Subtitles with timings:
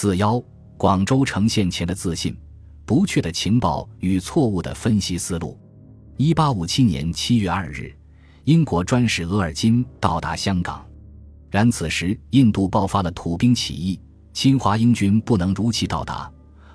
[0.00, 0.40] 四幺，
[0.76, 2.32] 广州呈现前的自信、
[2.86, 5.58] 不确的情报与错误的分析思路。
[6.16, 7.92] 一八五七年七月二日，
[8.44, 10.86] 英国专使额尔金到达香港，
[11.50, 13.98] 然此时印度爆发了土兵起义，
[14.32, 16.30] 侵华英军不能如期到达。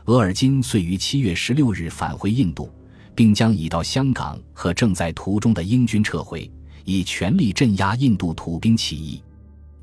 [0.08, 2.70] 额尔金遂于七月十六日返回印度，
[3.16, 6.52] 并将已到香港和正在途中的英军撤回，
[6.84, 9.24] 以全力镇压印度土兵起义。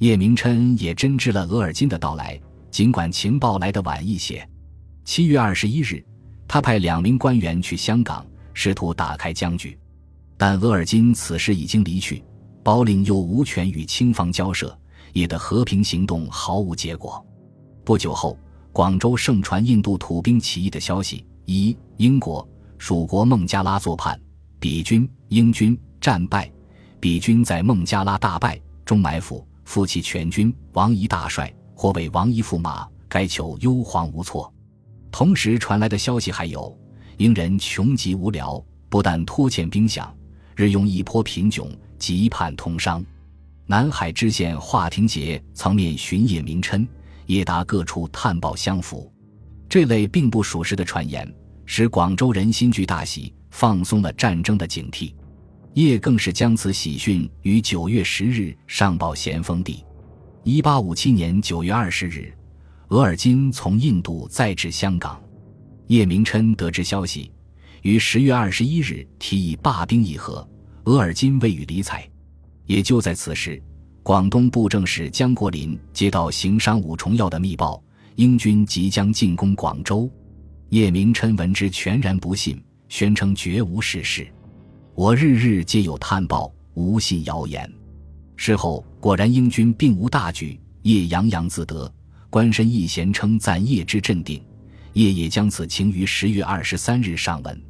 [0.00, 2.38] 叶明琛也真知了额尔金的到来。
[2.70, 4.48] 尽管情报来得晚一些，
[5.04, 6.04] 七月二十一日，
[6.46, 9.76] 他派两名官员去香港，试图打开僵局，
[10.36, 12.24] 但额尔金此时已经离去，
[12.62, 14.76] 保令又无权与清方交涉，
[15.12, 17.24] 也的和平行动毫无结果。
[17.84, 18.38] 不久后，
[18.72, 24.18] 广州盛传印度土兵起义的消息：一、英国属国孟加拉作叛，
[24.60, 26.50] 彼军英军战败，
[27.00, 31.52] 彼军在孟加拉大败，中埋伏，负其全军，王仪大帅。
[31.80, 34.52] 或为王仪驸马，该囚忧惶无措。
[35.10, 36.78] 同时传来的消息还有：
[37.16, 40.06] 英人穷极无聊，不但拖欠兵饷，
[40.54, 41.66] 日用一颇贫窘，
[41.98, 43.02] 急盼通商。
[43.64, 46.86] 南海知县华廷杰曾面巡夜明琛，
[47.24, 49.10] 夜达各处探报相符。
[49.66, 55.14] 这类并不属实的传言，使广州人心惧大喜，放松了战争的警惕。
[55.72, 59.82] 叶更是将此喜讯于九月十日上报咸丰帝。
[60.42, 62.32] 一八五七年九月二十日，
[62.88, 65.20] 额尔金从印度再至香港。
[65.88, 67.30] 叶明琛得知消息，
[67.82, 70.48] 于十月二十一日提议罢兵议和，
[70.84, 72.08] 额尔金未予理睬。
[72.64, 73.62] 也就在此时，
[74.02, 77.82] 广东布政使江国林接到行商五重要的密报，
[78.14, 80.10] 英军即将进攻广州。
[80.70, 84.26] 叶明琛闻之全然不信，宣称绝无事实。
[84.94, 87.70] 我日日皆有探报，无信谣言。
[88.36, 90.60] 事后果然，英军并无大举。
[90.82, 91.90] 叶洋洋自得，
[92.28, 94.42] 官绅一贤称赞叶之镇定。
[94.92, 97.62] 叶也将此情于十月二十三日上文。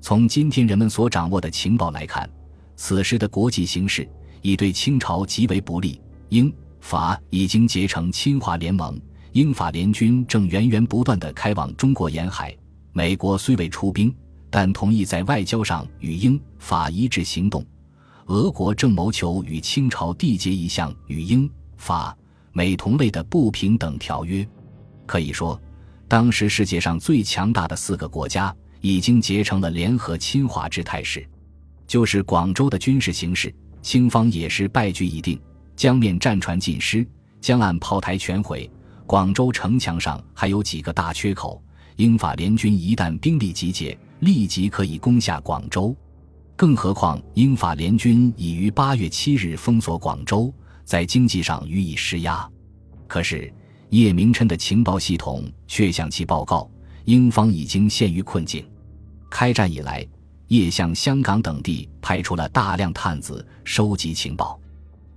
[0.00, 2.28] 从今天人们所掌握的情报来看，
[2.74, 4.08] 此时的国际形势
[4.42, 6.00] 已对清朝极为不利。
[6.28, 9.00] 英法已经结成侵华联盟，
[9.32, 12.56] 英法联军正源源不断地开往中国沿海。
[12.92, 14.12] 美国虽未出兵，
[14.50, 17.64] 但同意在外交上与英法一致行动。
[18.26, 22.16] 俄国正谋求与清朝缔结一项与英法
[22.52, 24.46] 美同类的不平等条约，
[25.04, 25.60] 可以说，
[26.08, 31.26] 当时世界上最强大的四个国家已经结成了联合侵华之态势。
[31.86, 35.38] 就是广州的军事形势，清方也是败局已定，
[35.76, 37.06] 江面战船尽失，
[37.42, 38.70] 江岸炮台全毁，
[39.06, 41.62] 广州城墙上还有几个大缺口。
[41.96, 45.94] 英法联军一旦兵力集结，立即可以攻下广州。
[46.56, 50.54] 更何况，英法联军已于八月七日封锁广州，
[50.84, 52.48] 在经济上予以施压。
[53.08, 53.52] 可是，
[53.90, 56.70] 叶明琛的情报系统却向其报告，
[57.06, 58.64] 英方已经陷于困境。
[59.28, 60.06] 开战以来，
[60.46, 64.58] 叶向香港等地派出了大量探子收集情报，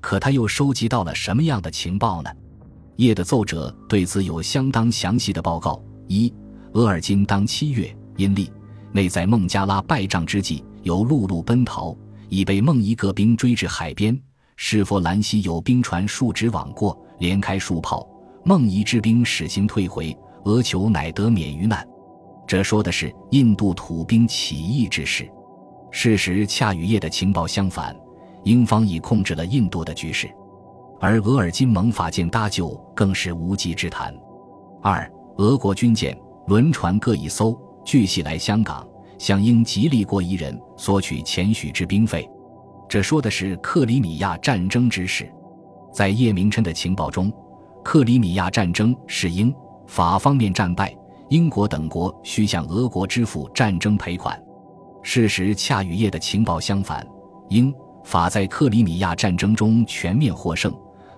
[0.01, 2.31] 可他又收集到了什么样的情报呢？
[2.95, 6.33] 叶的奏折对此有相当详细的报告：一，
[6.73, 8.51] 额尔金当七月阴历，
[8.91, 10.63] 内在孟加拉败仗之际。
[10.87, 11.93] 由陆路奔逃，
[12.29, 14.17] 已被孟仪各兵追至海边。
[14.55, 18.07] 是否兰溪有兵船数直往过，连开数炮。
[18.45, 21.85] 孟仪之兵使行退回，俄酋乃得免于难。
[22.47, 25.29] 这说的是印度土兵起义之事。
[25.91, 27.93] 事实恰与叶的情报相反，
[28.45, 30.29] 英方已控制了印度的局势，
[31.01, 34.15] 而额尔金蒙法舰搭救更是无稽之谈。
[34.81, 38.87] 二，俄国军舰、轮船各一艘，据悉来香港。
[39.17, 42.29] 向英吉利国一人索取钱许之兵费，
[42.87, 45.31] 这说的是克里米亚战争之事。
[45.91, 47.31] 在叶明琛的情报中，
[47.83, 49.53] 克里米亚战争是英
[49.87, 50.95] 法方面战败，
[51.29, 54.39] 英国等国需向俄国支付战争赔款。
[55.01, 57.05] 事实恰与叶的情报相反，
[57.49, 57.73] 英
[58.03, 60.71] 法在克里米亚战争中全面获胜，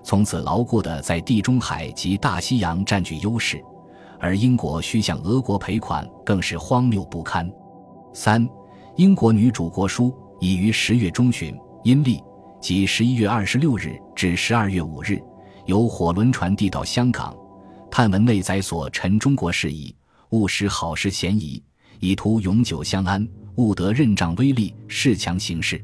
[0.04, 3.62] 从此牢固的在地中海及大西洋占据优势，
[4.20, 7.52] 而英国需向俄国赔款，更是荒谬不堪。
[8.14, 8.48] 三，
[8.96, 12.22] 英国女主国书已于十月中旬阴历，
[12.60, 15.22] 即十一月二十六日至十二月五日，
[15.66, 17.36] 由火轮船递到香港，
[17.92, 19.96] 探闻内载所陈中国事宜，
[20.32, 21.62] 务使好事嫌疑，
[22.00, 23.26] 以图永久相安，
[23.56, 25.84] 务得任仗威力，恃强行事。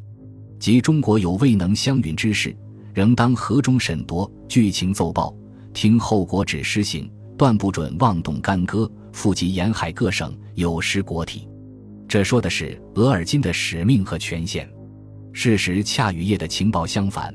[0.60, 2.56] 即中国有未能相允之事，
[2.94, 5.34] 仍当河中审夺，剧情奏报，
[5.74, 11.48] 听后国旨施行，断不准妄动干戈，复及沿海各省有失国体。
[12.08, 14.70] 这说的是额尔金的使命和权限，
[15.34, 17.34] 事实恰与叶的情报相反。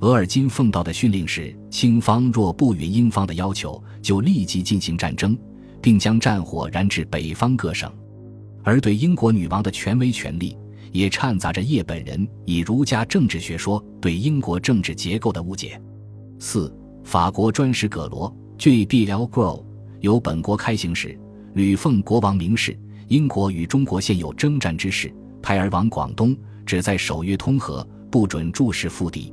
[0.00, 5.36] 额尔金奉到的训令是：清方若不允英方的要求，就立即进行战争，
[5.80, 7.92] 并将战火燃至北方各省。
[8.62, 10.56] 而对英国女王的权威权力，
[10.92, 15.80] 也掺杂着叶本人以儒家政治学说对英国政治结构的误解。
[16.38, 16.72] 四、
[17.02, 19.22] 法国专使葛罗 （J.B.L.
[19.24, 19.64] Gro）
[20.00, 21.18] 由本国开行时，
[21.54, 25.12] 吕奉国王明示，英国与中国现有征战之势，
[25.42, 29.32] 派而往广东，只在守约通和，不准注视复敌。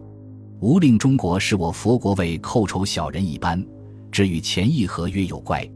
[0.61, 3.63] 无令中国视我佛国为寇仇小人一般，
[4.11, 5.69] 只与前议合约有怪。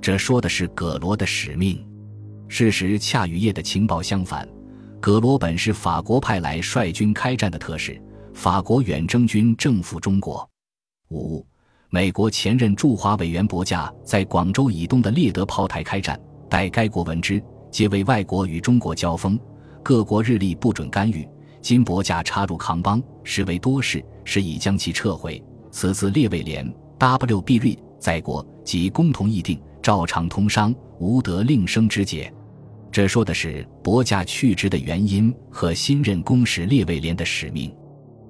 [0.00, 1.86] 这说的是葛罗的使命。
[2.48, 4.48] 事实恰与叶的情报相反。
[5.00, 8.00] 葛罗本是法国派来率军开战的特使，
[8.32, 10.48] 法国远征军征服中国。
[11.10, 11.46] 五，
[11.90, 16.18] 美国前任驻华委员伯驾在广州以东的列德炮台开战，
[16.48, 19.38] 待该国闻之，皆为外国与中国交锋，
[19.82, 21.28] 各国日历不准干预。
[21.60, 25.42] 今伯驾插入抗邦，实为多事，是已将其撤回。
[25.70, 27.40] 此次列位联 W.
[27.40, 27.56] B.
[27.56, 32.32] 瑞在国即共同议定，照常通商，无得另生之节。
[32.92, 37.74] 这说的是伯驾去职的原因和新任公使列位联的使命。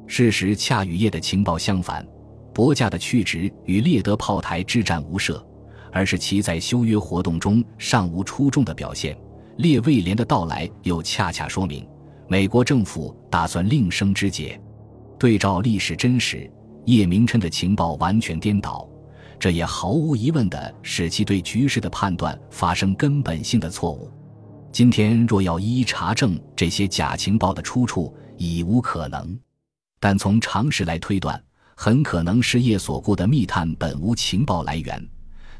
[0.06, 2.06] 事实恰与叶的情报相反，
[2.54, 5.44] 伯驾的去职与列德炮台之战无涉，
[5.94, 9.16] 而是其在修约活动中尚无出众的表现。
[9.58, 11.88] 列位联的到来又恰恰说明。
[12.26, 14.60] 美国政府打算另生枝节，
[15.16, 16.50] 对照历史真实，
[16.86, 18.88] 叶明琛的情报完全颠倒，
[19.38, 24.10] 这也毫无疑问地使其对局势的判断发生根本性的错误。
[24.72, 29.38] 今天若要一一查证这些假情报的出处，已无可能。
[30.00, 31.40] 但从常识来推断，
[31.76, 35.08] 很可能是叶所雇的密探本无情报来源，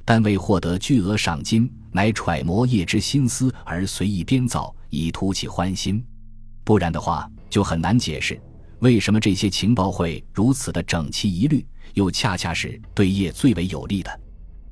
[0.05, 6.05] 但为获得巨额赏金，乃揣摩叶之心思而随意编造，以图其欢心。
[6.63, 8.41] 不然的话，就很难解释
[8.81, 14.21] 为什么这些情报会如此的整齐一律，又恰恰是对叶最为有利的。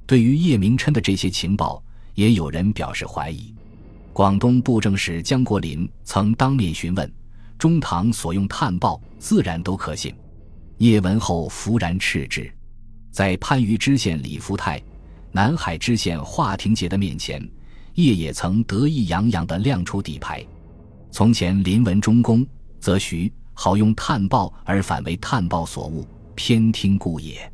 [0.07, 1.83] 对于叶明琛的这些情报，
[2.15, 3.55] 也有人表示怀疑。
[4.13, 7.11] 广东布政使江国林曾当面询问，
[7.59, 10.15] 中堂所用探报自然都可信。
[10.79, 12.53] 叶闻后弗然斥之。
[13.11, 14.83] 在番禺知县李福泰、
[15.35, 17.43] 南海知县华廷杰的面前，
[17.95, 20.47] 叶也曾得意洋洋地亮出底牌。
[21.11, 22.47] 从前临文中公，
[22.79, 27.51] 则徐好用探报而反为探报所误，偏听故也。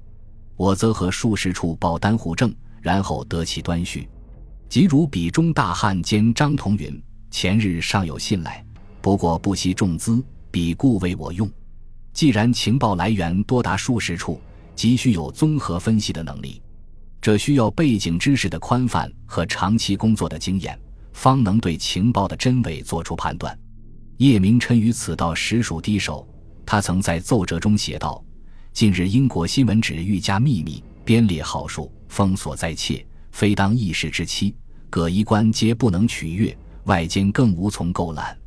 [0.57, 2.53] 我则和数十处报单互证，
[2.83, 4.09] 然后得其端绪。
[4.69, 8.65] 即如笔中大汉兼张同云，前日尚有信来，
[9.01, 10.21] 不过不惜重资，
[10.51, 11.49] 彼故为我用。
[12.13, 14.41] 既然情报来源多达数十处，
[14.75, 16.61] 急需有综合分析的能力，
[17.21, 20.79] 这需要背景知识的宽泛和长期工作的经验。
[21.13, 23.59] 方能对情报的真伪做出判断。
[24.19, 26.27] 叶明琛于此道实属低手。
[26.65, 28.25] 他曾在奏折中写道
[28.73, 34.55] ：“近日英国新闻纸愈加秘密，编列号数，封锁在切，非当议事之期。
[34.89, 38.39] 各衣冠皆不能取阅，外间更无从购览。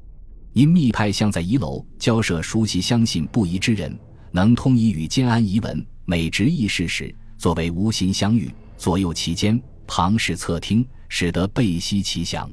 [0.53, 3.99] 因密派向在遗楼交涉熟悉相信不疑之人，
[4.31, 12.47] 能通译与兼安遗文，每执议事时，作为无心相遇，左右其间，旁视侧听，使得背悉其详。”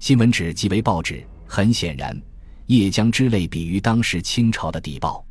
[0.00, 2.20] 新闻纸即为报纸，很显然，
[2.66, 5.24] 叶江之类比于当时清朝的邸报。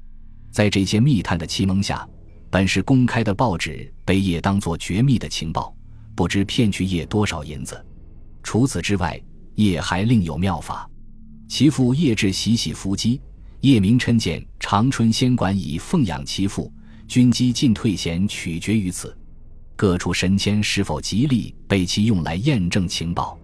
[0.49, 2.07] 在这些密探的启蒙下，
[2.49, 5.75] 本是公开的报纸被叶当作绝密的情报，
[6.15, 7.85] 不知骗去叶多少银子。
[8.43, 9.21] 除此之外，
[9.55, 10.89] 叶还另有妙法。
[11.49, 13.19] 其父叶志喜喜伏击，
[13.59, 16.71] 叶明琛见长春仙馆以奉养其父，
[17.07, 19.15] 军机进退险取决于此。
[19.75, 23.37] 各处神签是否吉利，被其用来验证情报。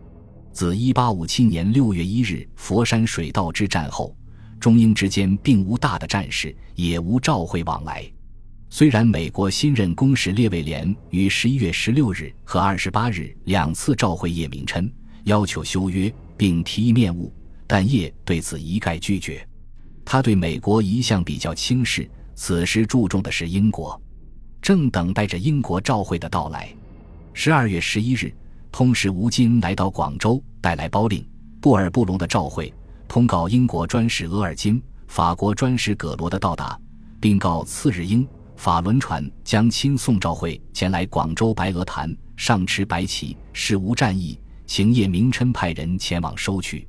[0.54, 4.16] 自1857年6月1日佛山水道之战后，
[4.60, 8.10] 中英之间并无大的战事，也无召会往来。
[8.70, 14.90] 虽然美国新任公使列位联于11月16日和28日两次召会叶明琛，
[15.26, 17.30] 要求修约并提议面晤，
[17.68, 19.46] 但叶对此一概拒绝。
[20.06, 24.00] 他对美国一向比较轻视，此时注重的是英国，
[24.62, 26.74] 正等待着英国召会的到来。
[27.34, 28.36] 12月11日。
[28.74, 31.28] 通使吴金来到广州，带来包令
[31.60, 32.74] 布尔布隆的召会，
[33.06, 36.80] 通告英国专使额尔金、法国专使葛罗的到达，
[37.20, 46.88] 并告次日英法轮船将亲送召会前来广州白鹅潭，上持白旗，事无战意，请叶明琛派人前往收取。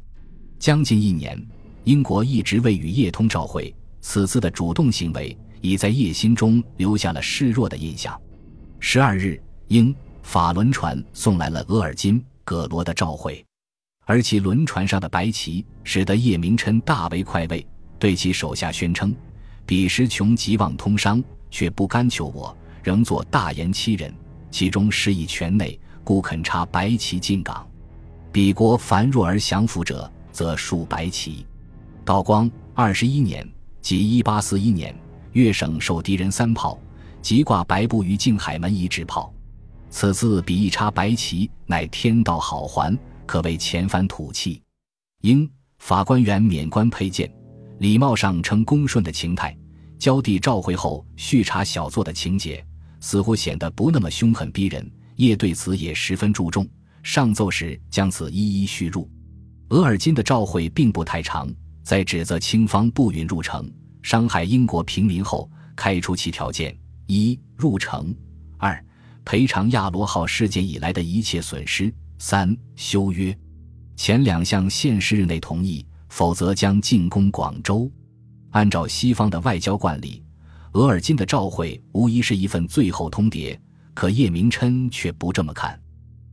[0.60, 1.44] 将近一年，
[1.82, 8.20] 英国一直未与叶通召会，此次的主动行为已在叶心中留下了示弱的印象。
[8.78, 9.94] 十二日，英。
[10.24, 13.44] 法轮船送来了额尔金、葛罗的召会，
[14.04, 17.66] 而其轮船上的白旗使得叶明琛大为快慰，
[17.98, 19.12] 对其手下宣称，
[19.66, 24.14] 彼时穷极望通商，却不甘求我，仍作大言欺人。
[24.48, 27.68] 其中失以权内，故肯插白旗进港。
[28.30, 31.44] 彼国凡弱而降服者，则竖白旗。
[32.04, 33.44] 道光二十一年，
[33.82, 34.96] 即一八四一年，
[35.32, 36.80] 粤省受敌人三炮，
[37.20, 39.34] 即挂白布于靖海门一直炮。
[39.90, 42.96] 此次比一插白旗，乃天道好还，
[43.26, 44.62] 可谓前番土气。
[45.22, 47.30] 英法官员免官佩剑，
[47.78, 49.54] 礼貌上称恭顺的情态，
[49.98, 52.64] 交递召会后续查小作的情节，
[53.00, 54.88] 似乎显得不那么凶狠逼人。
[55.16, 56.66] 叶对此也十分注重，
[57.02, 59.10] 上奏时将此一一续入。
[59.70, 61.52] 额尔金的召会并不太长。
[61.82, 63.70] 在指责清方不允入城，
[64.02, 68.14] 伤害英国平民后，开出其条件：一、入城；
[68.56, 68.82] 二、
[69.24, 73.36] 赔偿亚罗号事件以来的一切损失；三、修约。
[73.96, 77.90] 前两项限时日内同意，否则将进攻广州。
[78.50, 80.22] 按照西方的外交惯例，
[80.72, 83.58] 额尔金的召会无疑是一份最后通牒，
[83.92, 85.78] 可叶明琛却不这么看。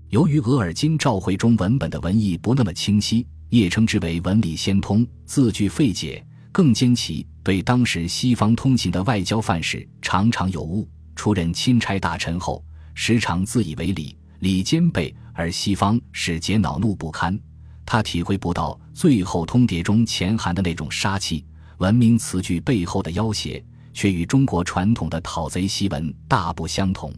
[0.10, 3.26] 由于额尔金召会中文本的文意不那么清晰。
[3.50, 10.88] 也称之为文理先通，字句费解，更兼其对当时西方通行的外交范式常常有误。
[11.16, 12.64] 出任钦差大臣后，
[12.94, 17.38] 时常自以为理，理兼备，而西方使节恼怒不堪。
[17.86, 21.44] 他体会不到最后通牒中潜含的那种杀气，
[21.80, 23.62] 文明词句背后的要挟，
[23.94, 27.12] 却与中国传统的讨贼檄文大不相同。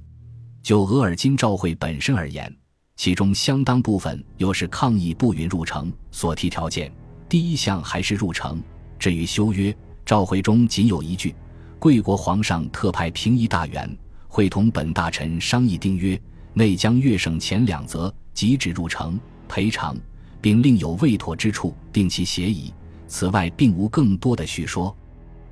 [0.63, 2.55] 就额尔金召会本身而言。
[3.01, 6.93] 其中相当部分又是抗议不允入城，所提条件
[7.27, 8.61] 第一项还是入城。
[8.99, 11.33] 至于修约，召回中仅有一句
[11.81, 13.89] ：“贵国皇上特派平邑大员
[14.27, 16.21] 会同本大臣商议订约，
[16.53, 19.97] 内将粤省前两则即止入城赔偿，
[20.39, 22.71] 并另有未妥之处，定其协议。”
[23.09, 24.95] 此外，并无更多的叙说。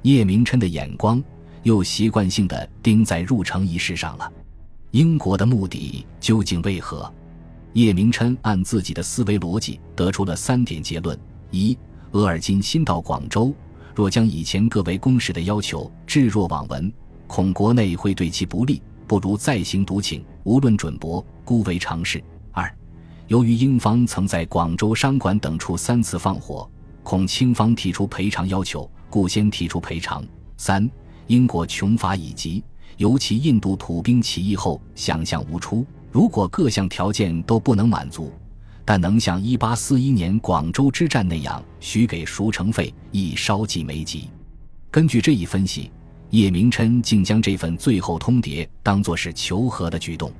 [0.03, 1.19] 叶明琛的眼光
[1.63, 4.31] 又习惯性的盯在入城仪式上了。
[4.91, 7.11] 英国的目的究竟为何？
[7.73, 11.17] 叶明琛按自己的思维逻辑得出了三点结论：
[11.51, 11.77] 一、
[12.11, 13.53] 额尔金新到广州，
[13.95, 16.91] 若将以前各为公使的要求置若罔闻，
[17.27, 22.23] 恐国内会对其不利，不如再行独请，无论准驳，故为常事。
[22.51, 22.71] 二、
[23.27, 26.69] 由于英方曾在广州商馆等处三次放火，
[27.03, 30.25] 恐清方提出赔偿要求，故先提出赔偿。
[30.57, 30.89] 三、
[31.27, 32.63] 英国穷乏已极，
[32.97, 35.85] 尤其印度土兵起义后，想象无出。
[36.11, 38.33] 如果各项条件都不能满足，
[38.83, 44.29] 但能像一八四一年广州之战那样许给赎城费，亦稍计没及。
[44.89, 45.91] 根据这一分析，
[46.31, 50.31] 叶明琛竟将这份最后通牒当作是求和的举动。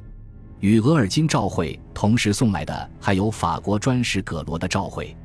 [0.60, 5.16] 与额尔金召会同时送来的还有法国专使葛罗的召会，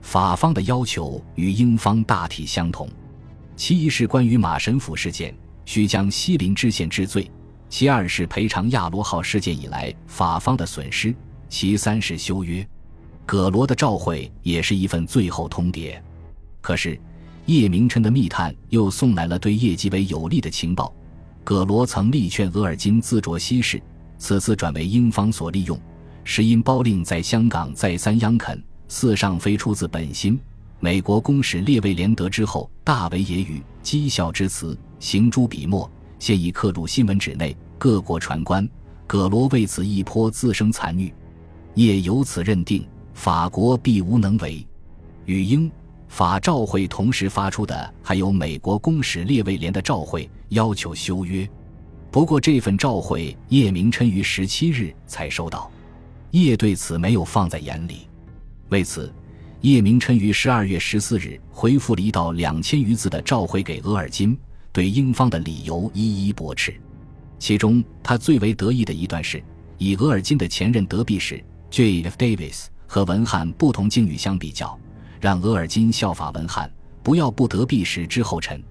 [0.00, 2.88] 法方的要求与英方大体相同。
[3.56, 7.28] 其一是关于马神甫事件，需将西林知县治罪。
[7.68, 11.14] 其二是赔偿亚罗号事件以来法方的损失，
[11.48, 12.66] 其三是修约。
[13.26, 16.00] 葛罗的召会也是一份最后通牒。
[16.60, 16.98] 可是
[17.46, 20.94] 叶明琛的密探又送来了对叶继伟有利的情报。
[21.44, 23.80] 葛罗曾力劝额尔金自酌西事，
[24.18, 25.78] 此次转为英方所利用，
[26.24, 30.38] 实因包令在香港再三央恳，四上非出自本心。
[30.80, 35.90] 美国公使列位连得之后，大为揶揄讥笑之词，行诸笔墨。
[36.18, 38.68] 现已刻入新闻纸内，各国传观。
[39.06, 41.10] 葛罗为此一颇自生残虐，
[41.74, 44.66] 业由此认定法国必无能为。
[45.24, 45.70] 与英
[46.08, 51.48] 法召会同时发出的，还有美国公使列位连的召会，要求修约。
[52.10, 55.70] 不过这份召会，叶明琛于十七日才收到，
[56.32, 58.08] 叶对此没有放在眼里。
[58.68, 59.12] 为此，
[59.62, 64.36] 叶明琛于十二月十四日回复了一道两千余字的召会给额尔金。
[64.78, 66.72] 对英方的理由一一驳斥，
[67.36, 69.42] 其中他最为得意的一段是，
[69.76, 72.16] 以额尔金的前任德比使 J.F.
[72.16, 74.78] Davis 和文翰不同境遇相比较，
[75.20, 78.62] 让额尔金效法文翰，不要步德比使之后尘。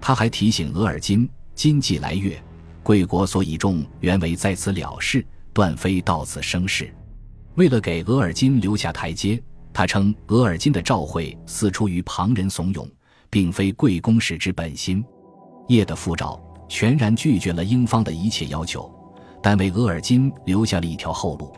[0.00, 2.42] 他还提醒额尔金，今既来月，
[2.82, 6.90] 贵国所以重，原为在此了事，断非到此生事。
[7.56, 9.38] 为了给额尔金留下台阶，
[9.70, 12.88] 他称额尔金的召会似出于旁人怂恿，
[13.28, 15.04] 并非贵公使之本心。
[15.68, 16.38] 叶的复召
[16.68, 18.90] 全然拒绝了英方的一切要求，
[19.40, 21.52] 但为额尔金留下了一条后路。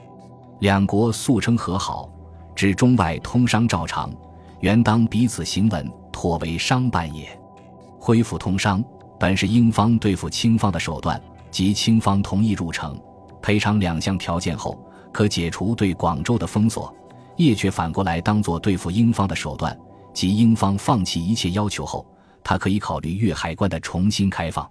[0.61, 2.09] 两国素称和好，
[2.55, 4.13] 指中外通商照常，
[4.61, 7.29] 原当彼此行稳，妥为商办也。
[7.99, 8.83] 恢复通商
[9.19, 11.21] 本是英方对付清方的手段，
[11.51, 12.99] 即清方同意入城，
[13.43, 14.79] 赔偿两项条件后，
[15.13, 16.95] 可解除对广州的封锁。
[17.37, 19.77] 叶却反过来当做对付英方的手段，
[20.13, 22.07] 即英方放弃一切要求后。
[22.45, 24.71] 他可以考虑粤海关的重新开放。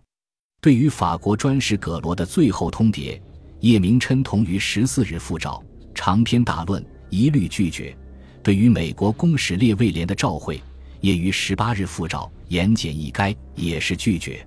[0.62, 3.20] 对于法国专使葛罗的最后通牒，
[3.60, 5.62] 叶明琛同于十四日复照，
[5.94, 7.94] 长篇大论，一律拒绝。
[8.42, 10.62] 对于美国公使列卫连的召会，
[11.02, 14.46] 也于十八日复照，言简意赅，也是拒绝。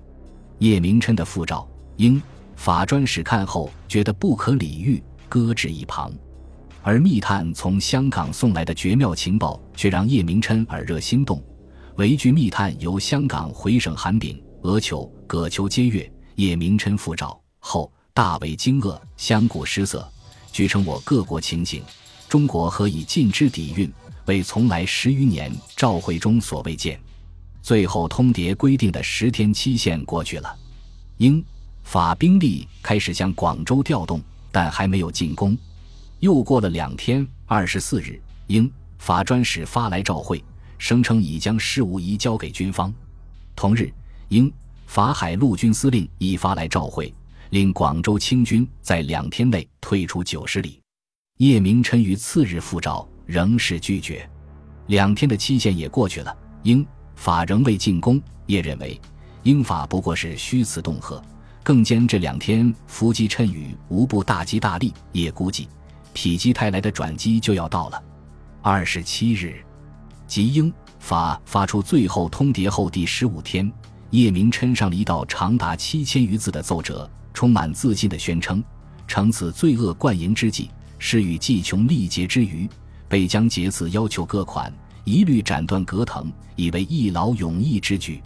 [0.59, 1.67] 叶明琛的复照，
[1.97, 2.21] 英
[2.55, 6.11] 法专使看后觉得不可理喻，搁置一旁。
[6.81, 11.43] 而密探从香港送来的绝妙情报，却让叶明琛耳热心动。
[11.97, 20.07] 围据密探由香港回省韩炳、俄求、葛求接阅，也明琛复召后，大为惊愕，相顾失色。
[20.51, 21.81] 据称我各国情形，
[22.29, 23.91] 中国何以尽之底蕴，
[24.27, 26.99] 为从来十余年召会中所未见。
[27.63, 30.55] 最后通牒规定的十天期限过去了，
[31.17, 31.43] 英
[31.81, 35.57] 法兵力开始向广州调动，但还没有进攻。
[36.19, 40.43] 又过了两天，二十四日，英法专使发来召会。
[40.77, 42.93] 声称已将事务移交给军方。
[43.55, 43.91] 同日，
[44.29, 44.51] 英
[44.85, 47.13] 法海陆军司令已发来召会，
[47.49, 50.79] 令广州清军在两天内退出九十里。
[51.37, 54.27] 叶明琛于次日复召，仍是拒绝。
[54.87, 58.21] 两天的期限也过去了，英法仍未进攻。
[58.45, 58.99] 叶认为，
[59.43, 61.21] 英法不过是虚词恫吓，
[61.63, 64.93] 更兼这两天伏击趁雨，无不大吉大利。
[65.11, 65.67] 叶估计，
[66.13, 68.03] 否极泰来的转机就要到了。
[68.61, 69.63] 二十七日。
[70.27, 73.71] 即英法发出最后通牒后第十五天，
[74.11, 78.61] 叶明琛上了一道长达七千余字的奏折，充满自信地宣称：
[79.07, 80.69] 乘此罪恶贯盈之际，
[80.99, 82.69] 是与计穷力竭之余，
[83.07, 84.71] 被将节次要求各款
[85.05, 88.21] 一律斩断隔藤，以为一劳永逸之举。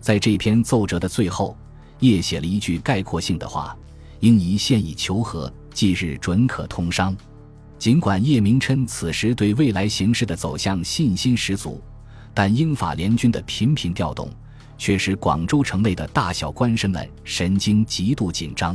[0.00, 1.56] 在这篇奏折的最后，
[2.00, 3.76] 叶写了一句概括性的话
[4.20, 7.14] ：“应宜现以求和，即日准可通商。”
[7.84, 11.82] 尽管叶明琛此时对未来形势的走向信心十足，
[12.32, 14.26] 但英法联军的频频调动，
[14.78, 18.74] 却使广州城内的大小官绅们神经极度紧张。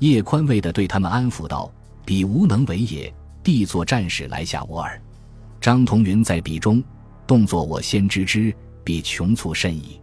[0.00, 1.72] 叶宽慰地对他们安抚道
[2.04, 5.00] ：“彼无能为也，帝作战士来下我耳。
[5.60, 6.82] 张同云在彼中，
[7.28, 8.52] 动作我先知之，
[8.82, 10.00] 彼穷促甚矣。”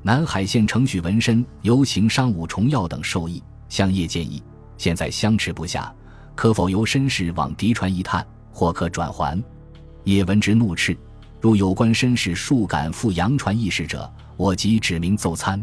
[0.00, 4.42] 南海县程许文身游行商务重要等授意，向叶建议：
[4.78, 5.94] 现在相持不下。
[6.34, 9.42] 可否由绅士往敌船一探，或可转还？
[10.04, 10.96] 叶文之怒斥：
[11.40, 15.62] 若有关绅士数敢赴洋船议事者，我即指名奏参。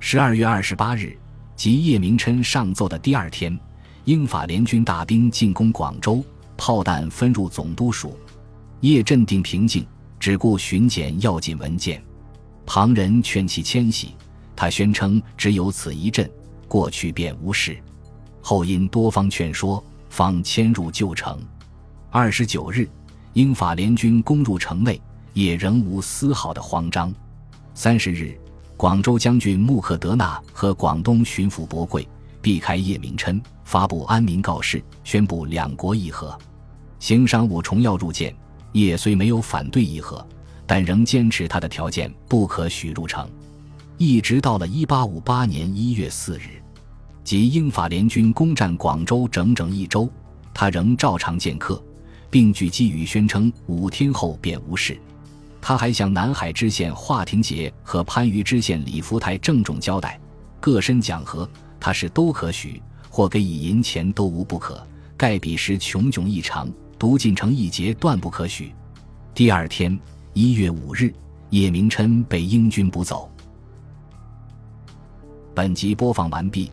[0.00, 1.16] 十二月二十八日，
[1.54, 3.56] 即叶明琛上奏的第二天，
[4.04, 6.24] 英法联军大兵进攻广州，
[6.56, 8.18] 炮弹分入总督署。
[8.80, 9.86] 叶镇定平静，
[10.18, 12.02] 只顾巡检要紧文件。
[12.64, 14.14] 旁人劝其迁徙，
[14.56, 16.28] 他宣称只有此一阵，
[16.66, 17.76] 过去便无事。
[18.40, 19.84] 后因多方劝说。
[20.18, 21.38] 方迁入旧城。
[22.10, 22.88] 二十九日，
[23.34, 25.00] 英法联军攻入城内，
[25.32, 27.14] 也仍无丝毫的慌张。
[27.72, 28.36] 三十日，
[28.76, 32.04] 广州将军穆克德纳和广东巡抚博贵
[32.42, 36.36] 避开叶明琛，发布安民告示，宣布两国议和。
[36.98, 38.34] 行商五重要入见，
[38.72, 40.26] 叶虽没有反对议和，
[40.66, 43.30] 但仍坚持他的条件不可许入城。
[43.98, 46.57] 一直到了一八五八年一月四日。
[47.28, 50.10] 即英法联军攻占广州整整一周，
[50.54, 51.78] 他仍照常见客，
[52.30, 54.98] 并据机语宣称五天后便无事。
[55.60, 60.18] 他还向南海知县华廷杰和番禺知县李福台郑重交代，
[60.58, 61.46] 各身讲和，
[61.78, 64.82] 他是都可许，或给以银钱都无不可。
[65.14, 66.66] 盖彼时穷窘异常，
[66.98, 68.72] 独进城一节断不可许。
[69.34, 70.00] 第二天，
[70.32, 71.12] 一月五日，
[71.50, 73.30] 叶明琛被英军捕走。
[75.54, 76.72] 本集播放完毕。